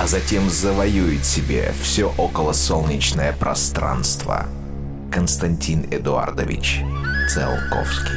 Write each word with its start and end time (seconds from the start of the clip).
а 0.00 0.06
затем 0.06 0.48
завоюет 0.48 1.24
себе 1.24 1.72
все 1.82 2.12
околосолнечное 2.16 3.32
пространство. 3.32 4.46
Константин 5.10 5.86
Эдуардович 5.90 6.82
Циолковский. 7.28 8.14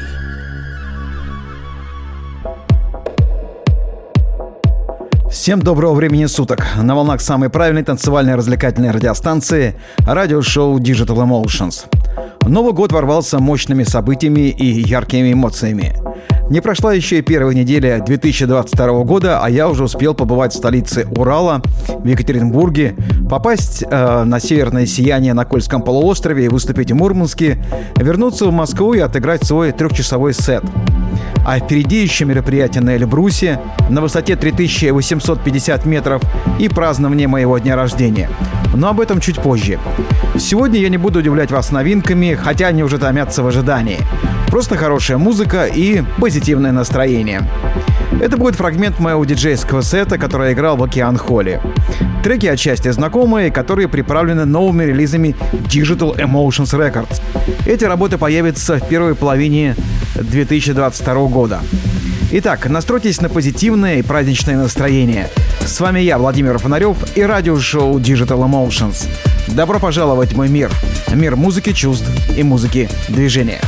Всем 5.32 5.62
доброго 5.62 5.96
времени 5.96 6.28
суток. 6.28 6.64
На 6.76 6.94
волнах 6.94 7.20
самой 7.20 7.50
правильной 7.50 7.84
танцевальной 7.84 8.36
развлекательной 8.36 8.92
радиостанции 8.92 9.76
радиошоу 10.06 10.78
Digital 10.78 11.26
Emotions. 11.26 11.86
Новый 12.44 12.74
год 12.74 12.92
ворвался 12.92 13.40
мощными 13.40 13.84
событиями 13.84 14.50
и 14.50 14.66
яркими 14.66 15.34
эмоциями. 15.34 15.96
Не 16.52 16.60
прошла 16.60 16.94
еще 16.94 17.20
и 17.20 17.22
первая 17.22 17.56
неделя 17.56 18.04
2022 18.06 19.04
года, 19.04 19.40
а 19.42 19.50
я 19.50 19.70
уже 19.70 19.86
успел 19.86 20.14
побывать 20.14 20.52
в 20.52 20.58
столице 20.58 21.08
Урала, 21.16 21.62
в 21.88 22.06
Екатеринбурге, 22.06 22.94
попасть 23.30 23.86
э, 23.90 24.24
на 24.26 24.38
северное 24.42 24.86
сияние 24.86 25.34
на 25.34 25.46
Кольском 25.46 25.82
полуострове 25.82 26.44
и 26.44 26.50
выступить 26.50 26.92
в 26.92 26.96
Мурманске, 26.96 27.64
вернуться 27.96 28.48
в 28.48 28.52
Москву 28.52 28.94
и 28.94 29.00
отыграть 29.00 29.46
свой 29.46 29.72
трехчасовой 29.72 30.34
сет. 30.34 30.62
А 31.48 31.58
впереди 31.58 32.02
еще 32.02 32.26
мероприятие 32.26 32.84
на 32.84 32.98
Эльбрусе 32.98 33.62
на 33.90 34.02
высоте 34.02 34.36
3850 34.36 35.86
метров 35.86 36.22
и 36.60 36.68
празднование 36.68 37.30
моего 37.30 37.58
дня 37.60 37.78
рождения. 37.78 38.30
Но 38.74 38.90
об 38.90 39.00
этом 39.00 39.22
чуть 39.22 39.40
позже. 39.40 39.80
Сегодня 40.38 40.82
я 40.82 40.90
не 40.90 40.98
буду 40.98 41.20
удивлять 41.20 41.50
вас 41.50 41.72
новинками, 41.72 42.34
хотя 42.36 42.68
они 42.68 42.84
уже 42.84 42.98
томятся 42.98 43.42
в 43.42 43.48
ожидании. 43.48 44.00
Просто 44.52 44.76
хорошая 44.76 45.18
музыка 45.18 45.64
и 45.64 46.04
позитивное 46.20 46.74
настроение. 46.74 47.42
Это 48.22 48.36
будет 48.36 48.56
фрагмент 48.56 49.00
моего 49.00 49.24
диджейского 49.24 49.82
сета, 49.82 50.18
который 50.18 50.48
я 50.48 50.54
играл 50.54 50.76
в 50.76 50.84
Океан 50.84 51.16
Холле. 51.16 51.62
Треки 52.22 52.48
отчасти 52.48 52.92
знакомые, 52.92 53.50
которые 53.50 53.88
приправлены 53.88 54.44
новыми 54.44 54.84
релизами 54.84 55.38
Digital 55.54 56.18
Emotions 56.18 56.78
Records. 56.78 57.22
Эти 57.66 57.86
работы 57.86 58.18
появятся 58.18 58.78
в 58.78 58.88
первой 58.90 59.16
половине 59.16 59.78
2022 60.16 61.14
года. 61.28 61.62
Итак, 62.34 62.68
настройтесь 62.70 63.22
на 63.22 63.30
позитивное 63.30 64.00
и 64.00 64.02
праздничное 64.02 64.58
настроение. 64.58 65.30
С 65.66 65.80
вами 65.80 66.02
я, 66.02 66.18
Владимир 66.18 66.58
Фонарев 66.58 66.98
и 67.16 67.22
радиошоу 67.22 68.00
Digital 68.00 68.46
Emotions. 68.46 69.08
Добро 69.48 69.80
пожаловать 69.80 70.34
в 70.34 70.36
мой 70.36 70.50
мир. 70.50 70.70
Мир 71.14 71.38
музыки, 71.38 71.72
чувств 71.72 72.10
и 72.38 72.44
музыки 72.44 72.90
движения. 73.08 73.62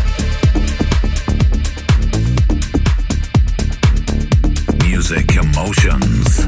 Emotions, 5.63 6.42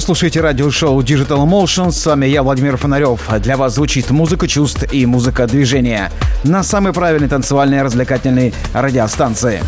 Вы 0.00 0.04
слушаете 0.06 0.40
радиошоу 0.40 0.98
Digital 1.02 1.46
Emotions. 1.46 1.92
С 1.92 2.06
вами 2.06 2.24
я, 2.24 2.42
Владимир 2.42 2.78
Фонарев. 2.78 3.20
Для 3.40 3.58
вас 3.58 3.74
звучит 3.74 4.08
музыка 4.08 4.48
чувств 4.48 4.90
и 4.90 5.04
музыка 5.04 5.46
движения 5.46 6.10
на 6.42 6.62
самой 6.62 6.94
правильной 6.94 7.28
танцевальной 7.28 7.82
развлекательной 7.82 8.54
радиостанции. 8.72 9.60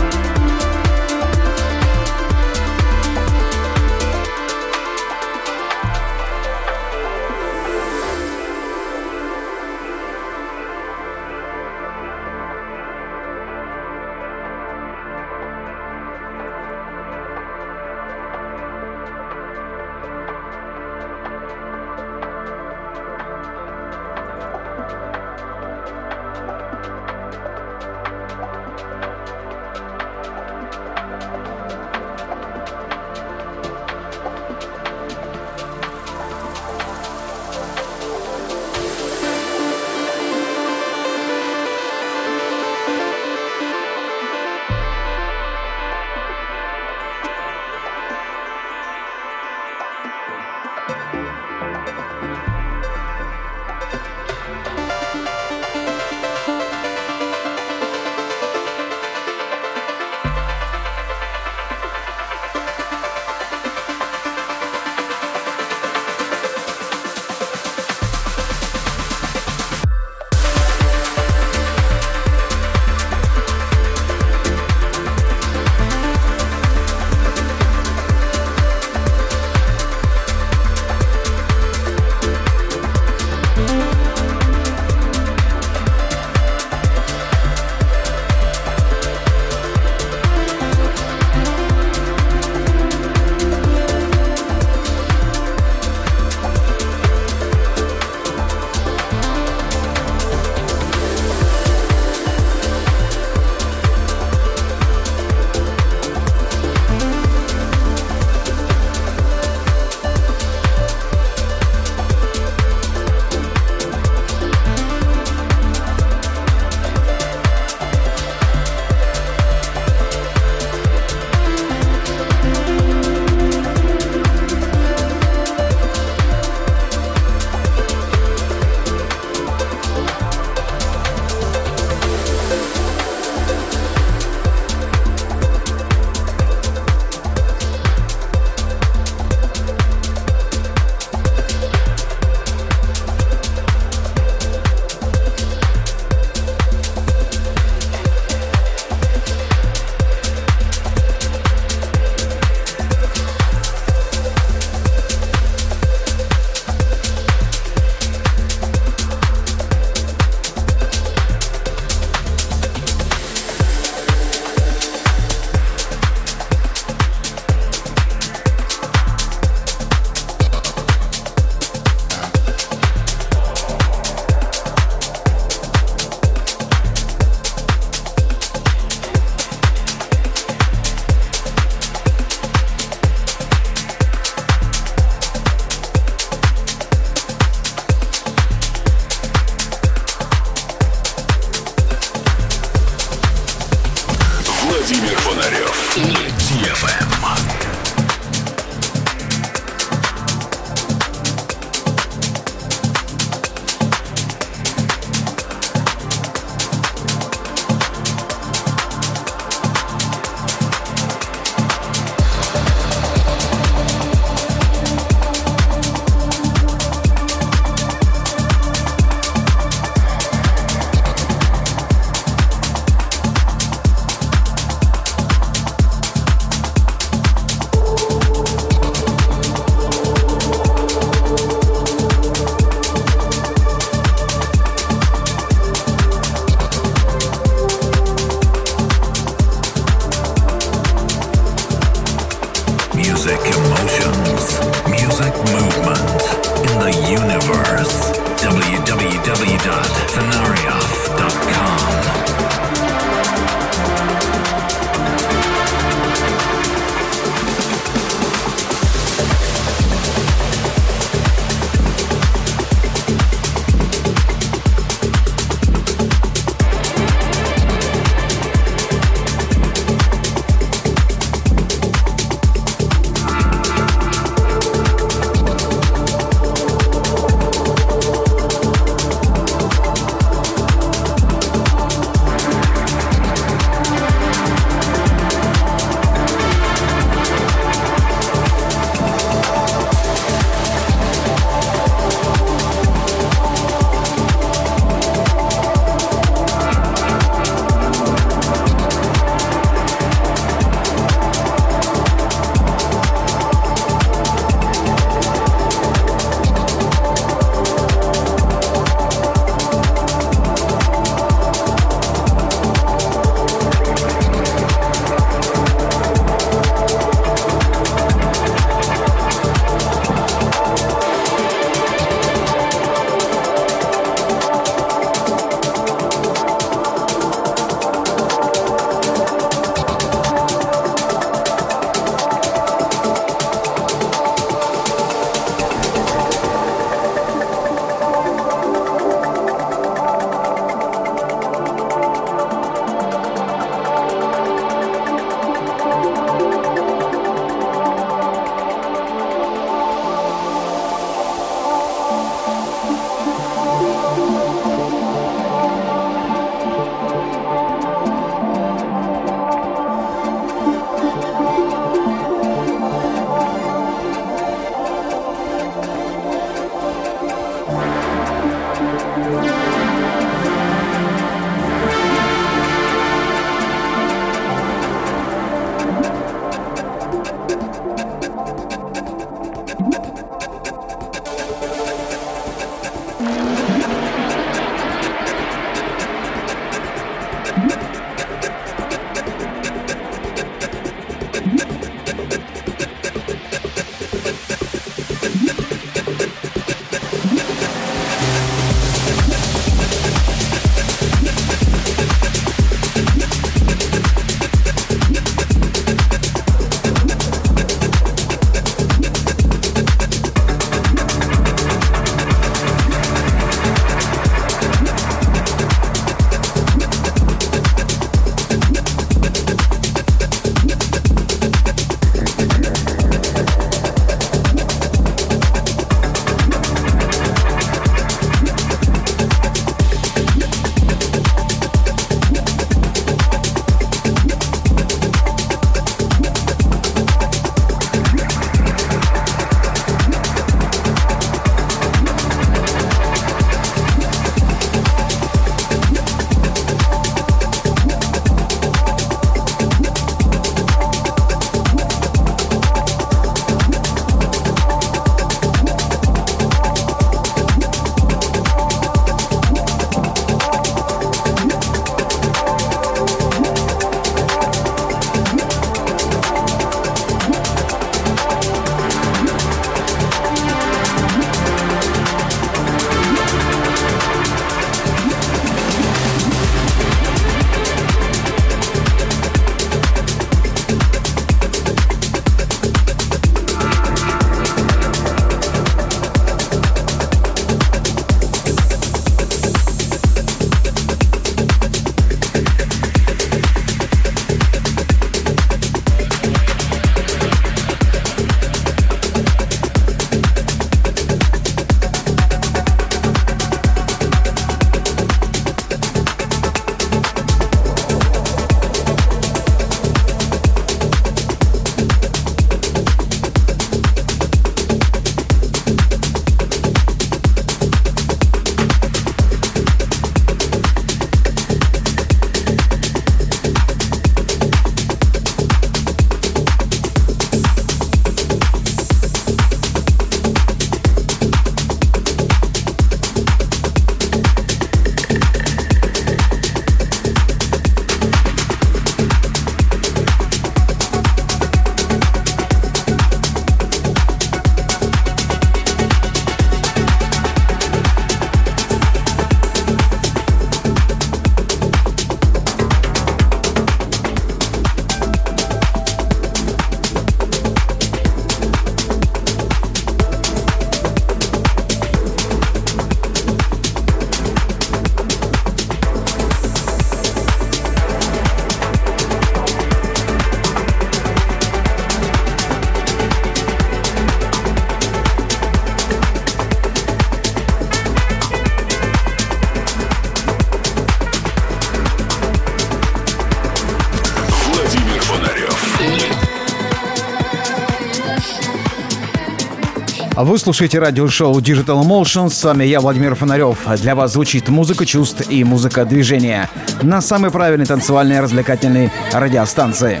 Вы 590.24 590.38
слушаете 590.38 590.78
радиошоу 590.78 591.38
Digital 591.38 591.82
Emotions. 591.82 592.30
С 592.30 592.42
вами 592.44 592.64
я, 592.64 592.80
Владимир 592.80 593.14
Фонарев. 593.14 593.58
Для 593.82 593.94
вас 593.94 594.14
звучит 594.14 594.48
музыка 594.48 594.86
чувств 594.86 595.30
и 595.30 595.44
музыка 595.44 595.84
движения 595.84 596.48
на 596.80 597.02
самой 597.02 597.30
правильной 597.30 597.66
танцевальной 597.66 598.20
развлекательной 598.20 598.90
радиостанции. 599.12 600.00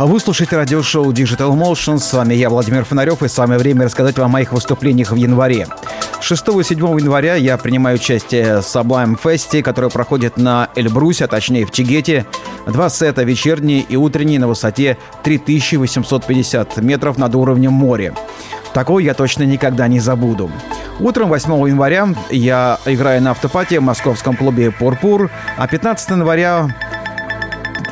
Вы 0.00 0.18
слушаете 0.18 0.56
радиошоу 0.56 1.12
Digital 1.12 1.52
Motion. 1.52 1.98
С 1.98 2.12
вами 2.12 2.34
я, 2.34 2.50
Владимир 2.50 2.84
Фонарев, 2.84 3.22
и 3.22 3.28
самое 3.28 3.60
время 3.60 3.84
рассказать 3.84 4.18
вам 4.18 4.30
о 4.30 4.32
моих 4.32 4.52
выступлениях 4.52 5.12
в 5.12 5.14
январе. 5.14 5.68
6 6.20 6.48
и 6.48 6.62
7 6.64 6.78
января 7.00 7.36
я 7.36 7.56
принимаю 7.56 7.96
участие 7.96 8.62
в 8.62 8.64
Sublime 8.64 9.16
Fest, 9.22 9.62
который 9.62 9.90
проходит 9.90 10.36
на 10.36 10.70
Эльбрусе, 10.74 11.26
а 11.26 11.28
точнее 11.28 11.66
в 11.66 11.70
Чигете. 11.70 12.26
Два 12.66 12.90
сета, 12.90 13.22
вечерний 13.22 13.86
и 13.88 13.94
утренний, 13.94 14.38
на 14.38 14.48
высоте 14.48 14.98
3850 15.22 16.78
метров 16.78 17.16
над 17.16 17.34
уровнем 17.36 17.72
моря. 17.72 18.12
Такой 18.74 19.04
я 19.04 19.14
точно 19.14 19.42
никогда 19.44 19.88
не 19.88 20.00
забуду. 20.00 20.50
Утром 21.00 21.28
8 21.28 21.50
января 21.68 22.08
я 22.30 22.78
играю 22.86 23.22
на 23.22 23.32
автопате 23.32 23.80
в 23.80 23.82
московском 23.82 24.36
клубе 24.36 24.70
«Пурпур», 24.70 25.30
а 25.56 25.66
15 25.66 26.10
января 26.10 26.68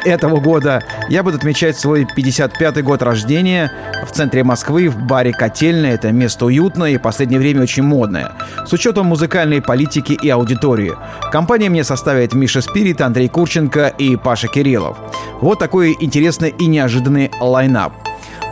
этого 0.04 0.40
года 0.40 0.82
я 1.08 1.22
буду 1.22 1.36
отмечать 1.36 1.76
свой 1.78 2.04
55-й 2.04 2.82
год 2.82 3.02
рождения 3.02 3.70
в 4.06 4.12
центре 4.12 4.44
Москвы, 4.44 4.88
в 4.88 4.98
баре 4.98 5.32
«Котельная». 5.32 5.94
Это 5.94 6.12
место 6.12 6.46
уютное 6.46 6.90
и 6.90 6.96
в 6.96 7.02
последнее 7.02 7.38
время 7.38 7.62
очень 7.62 7.82
модное. 7.82 8.32
С 8.66 8.72
учетом 8.72 9.06
музыкальной 9.06 9.60
политики 9.60 10.12
и 10.12 10.28
аудитории. 10.28 10.94
Компания 11.30 11.68
мне 11.68 11.84
составит 11.84 12.32
Миша 12.32 12.60
Спирит, 12.60 13.00
Андрей 13.00 13.28
Курченко 13.28 13.88
и 13.88 14.16
Паша 14.16 14.48
Кириллов. 14.48 14.96
Вот 15.40 15.58
такой 15.58 15.96
интересный 16.00 16.50
и 16.50 16.66
неожиданный 16.66 17.30
лайнап. 17.40 17.92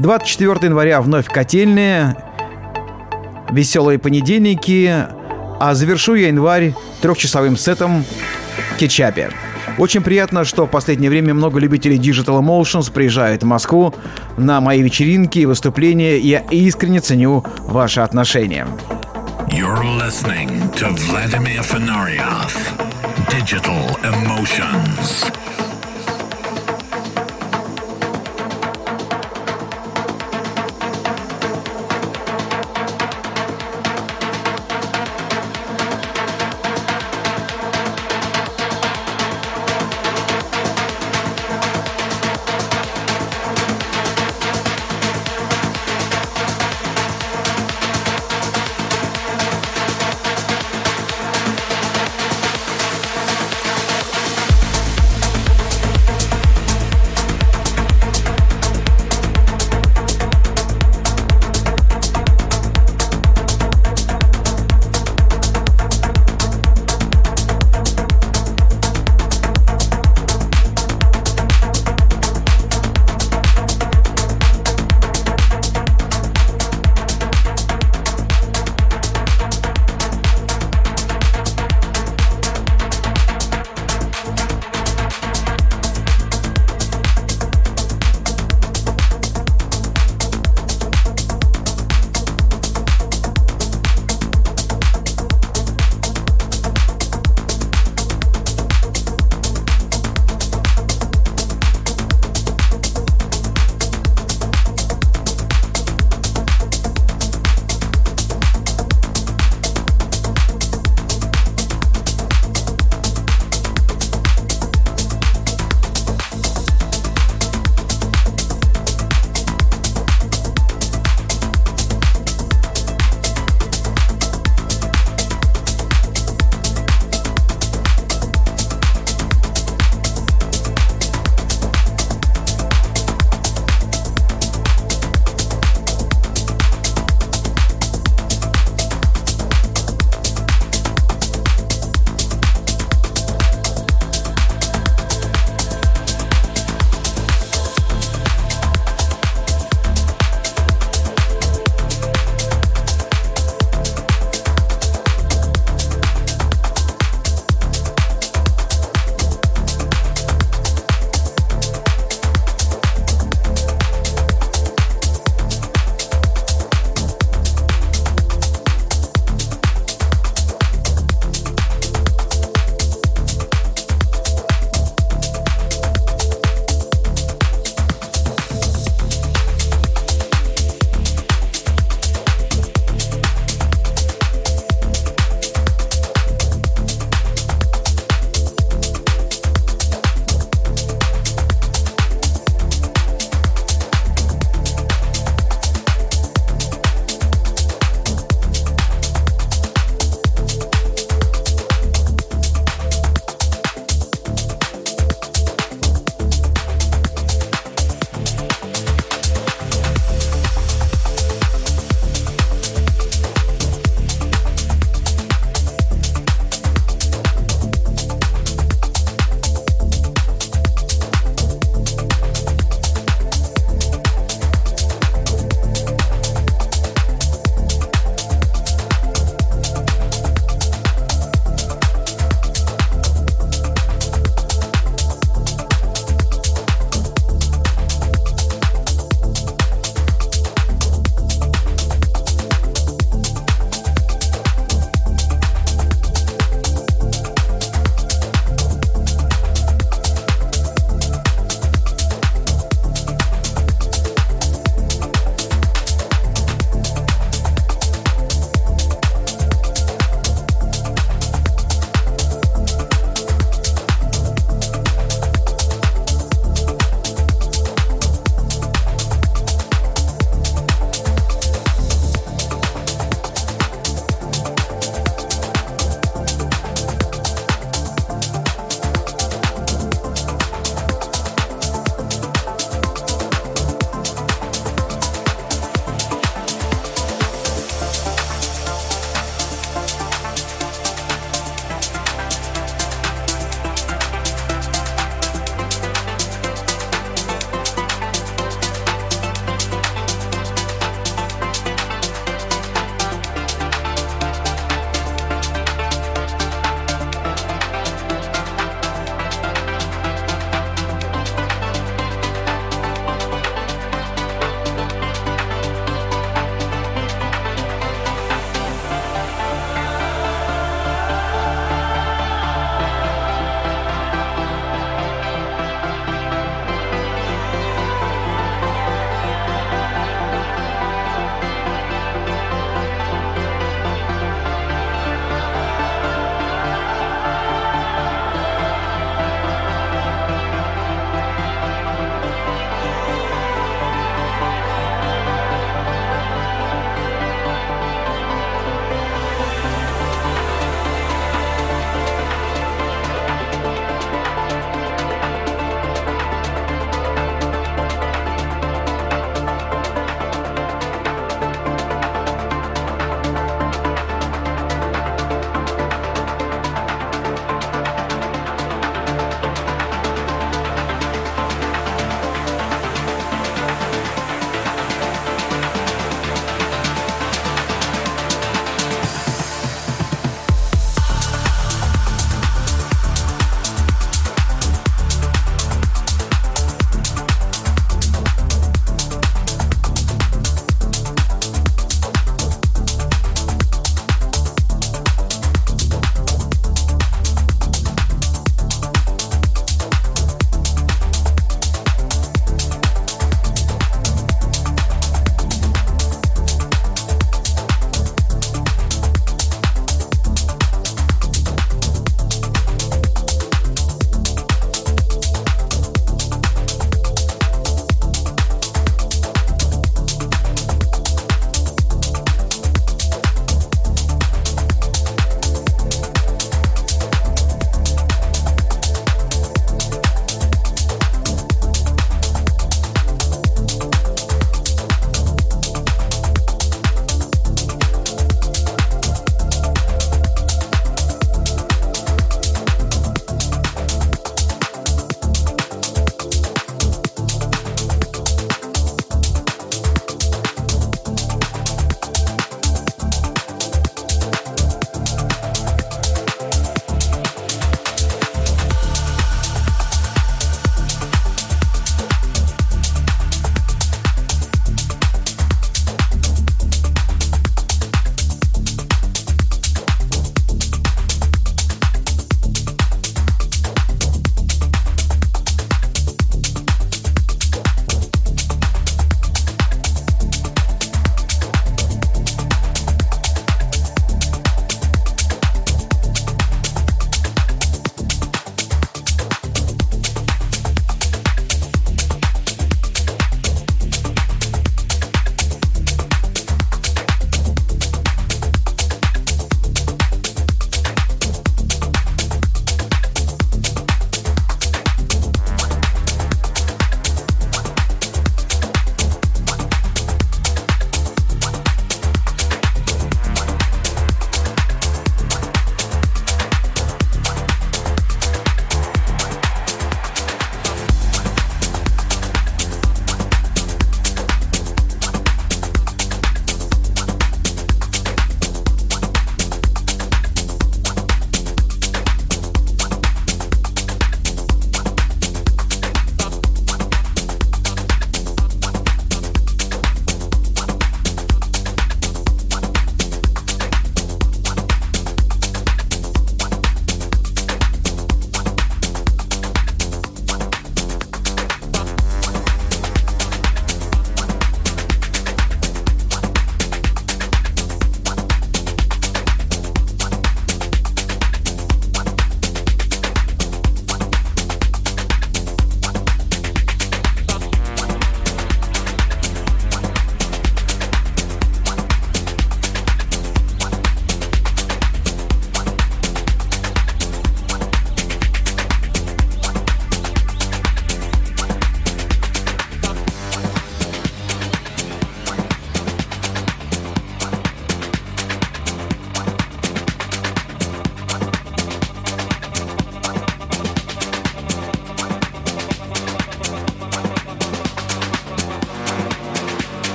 24 0.00 0.58
января 0.62 1.00
вновь 1.00 1.26
«Котельная», 1.26 2.16
веселые 3.50 3.98
понедельники, 3.98 5.06
а 5.60 5.74
завершу 5.74 6.14
я 6.14 6.28
январь 6.28 6.74
трехчасовым 7.02 7.56
сетом 7.56 8.04
«Кетчапе». 8.78 9.30
Очень 9.78 10.02
приятно, 10.02 10.44
что 10.44 10.66
в 10.66 10.70
последнее 10.70 11.10
время 11.10 11.34
много 11.34 11.58
любителей 11.58 11.98
Digital 11.98 12.40
Emotions 12.40 12.92
приезжают 12.92 13.42
в 13.42 13.46
Москву 13.46 13.94
на 14.36 14.60
мои 14.60 14.82
вечеринки 14.82 15.38
и 15.38 15.46
выступления. 15.46 16.18
Я 16.18 16.40
искренне 16.50 17.00
ценю 17.00 17.44
ваши 17.60 18.00
отношения. 18.00 18.66
You're 19.48 19.82
listening 19.98 20.72
to 20.74 20.94
Vladimir 20.94 21.62
Fenarioff. 21.62 22.52
Digital 23.30 23.98
Emotions. 24.02 25.61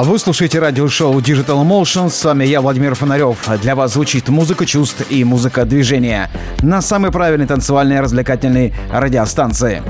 Вы 0.00 0.20
слушаете 0.20 0.60
радиошоу 0.60 1.18
Digital 1.18 1.60
Emotions. 1.64 2.10
С 2.10 2.24
вами 2.24 2.44
я, 2.44 2.60
Владимир 2.60 2.94
Фонарев. 2.94 3.48
Для 3.60 3.74
вас 3.74 3.94
звучит 3.94 4.28
музыка 4.28 4.64
чувств 4.64 5.04
и 5.10 5.24
музыка 5.24 5.64
движения 5.64 6.30
на 6.62 6.80
самой 6.82 7.10
правильной 7.10 7.48
танцевальной 7.48 7.98
развлекательной 7.98 8.72
радиостанции. 8.92 9.82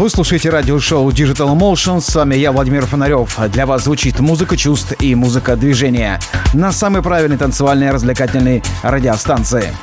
Вы 0.00 0.08
слушаете 0.08 0.48
радиошоу 0.48 1.10
Digital 1.10 1.54
Emotion. 1.54 2.00
С 2.00 2.14
вами 2.14 2.34
я, 2.34 2.52
Владимир 2.52 2.86
Фонарев. 2.86 3.38
Для 3.50 3.66
вас 3.66 3.84
звучит 3.84 4.18
музыка 4.18 4.56
чувств 4.56 4.94
и 4.98 5.14
музыка 5.14 5.56
движения 5.56 6.18
на 6.54 6.72
самой 6.72 7.02
правильной 7.02 7.36
танцевальной 7.36 7.90
развлекательной 7.90 8.62
радиостанции. 8.82 9.76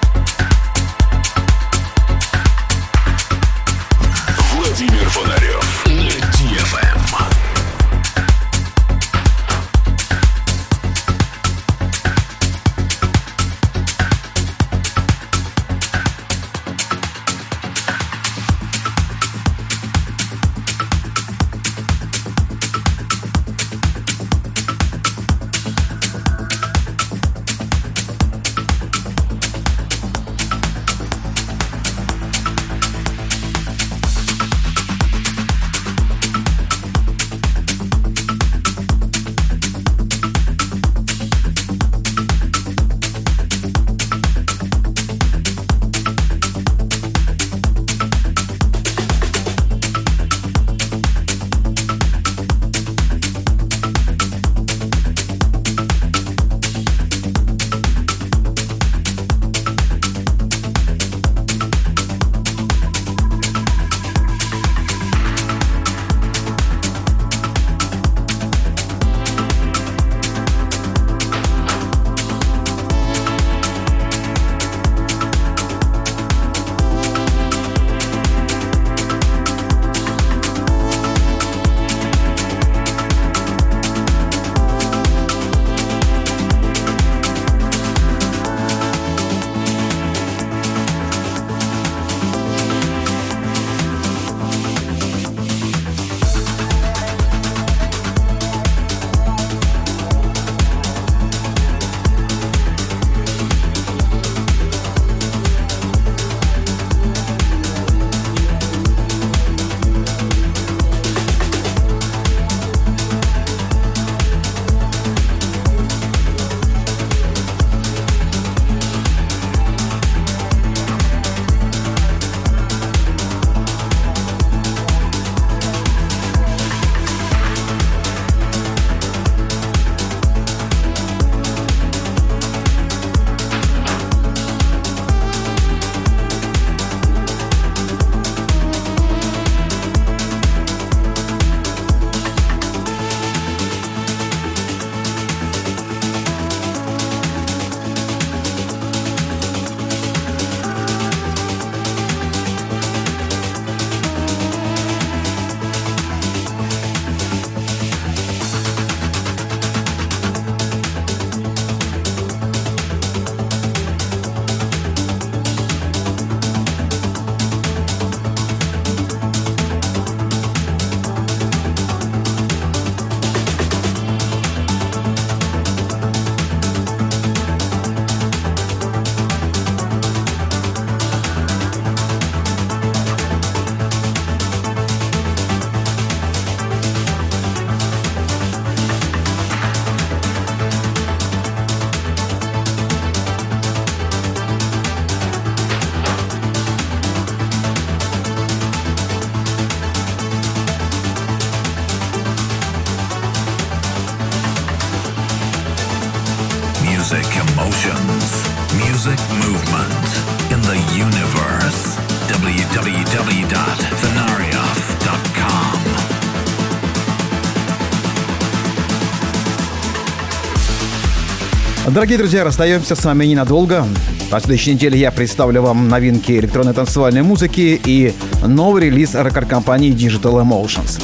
Дорогие 221.98 222.20
друзья, 222.20 222.44
расстаемся 222.44 222.96
с 222.96 223.04
вами 223.04 223.26
ненадолго. 223.26 223.84
На 224.30 224.40
следующей 224.40 224.76
неделе 224.76 225.00
я 225.00 225.10
представлю 225.10 225.64
вам 225.64 225.90
новинки 225.90 226.32
электронной 226.34 226.76
танцевальной 226.76 227.24
музыки 227.24 227.82
и 227.84 228.14
новый 228.46 228.84
релиз 228.84 229.16
рекорд-компании 229.16 229.92
Digital 229.92 230.44
Emotions. 230.44 231.02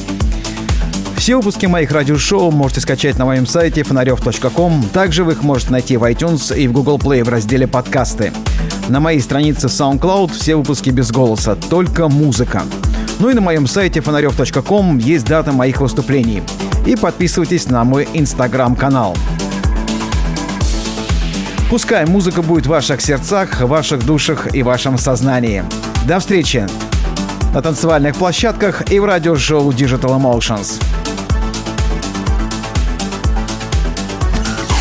Все 1.17 1.35
выпуски 1.35 1.65
моих 1.65 1.91
радиошоу 1.91 2.51
можете 2.51 2.81
скачать 2.81 3.17
на 3.17 3.25
моем 3.25 3.47
сайте 3.47 3.81
фонарев.ком. 3.81 4.85
Также 4.93 5.23
вы 5.23 5.31
их 5.31 5.41
можете 5.41 5.71
найти 5.71 5.97
в 5.97 6.03
iTunes 6.03 6.55
и 6.55 6.67
в 6.67 6.73
Google 6.73 6.99
Play 6.99 7.23
в 7.23 7.29
разделе 7.29 7.65
«Подкасты». 7.65 8.31
На 8.87 8.99
моей 8.99 9.19
странице 9.19 9.69
SoundCloud 9.69 10.31
все 10.33 10.55
выпуски 10.55 10.91
без 10.91 11.11
голоса, 11.11 11.55
только 11.55 12.07
музыка. 12.07 12.61
Ну 13.17 13.31
и 13.31 13.33
на 13.33 13.41
моем 13.41 13.65
сайте 13.65 13.99
фонарев.ком 13.99 14.99
есть 14.99 15.25
дата 15.25 15.53
моих 15.53 15.81
выступлений. 15.81 16.43
И 16.85 16.95
подписывайтесь 16.95 17.67
на 17.67 17.83
мой 17.83 18.07
инстаграм-канал. 18.13 19.17
Пускай 21.74 22.05
музыка 22.05 22.43
будет 22.43 22.67
в 22.67 22.69
ваших 22.69 23.01
сердцах, 23.01 23.61
ваших 23.61 24.05
душах 24.05 24.53
и 24.53 24.61
вашем 24.61 24.99
сознании. 24.99 25.63
До 26.05 26.19
встречи 26.19 26.67
на 27.51 27.63
танцевальных 27.63 28.15
площадках 28.15 28.91
и 28.91 28.99
в 28.99 29.05
радиошоу 29.05 29.71
Digital 29.71 30.21
Emotions. 30.21 30.80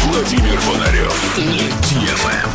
Владимир 0.05 0.59
Фонарев. 0.59 1.39
DFM. 1.39 2.52